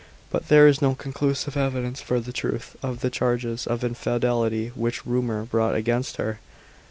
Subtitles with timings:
[0.31, 5.05] But there is no conclusive evidence for the truth of the charges of infidelity, which
[5.05, 6.39] rumour brought against her.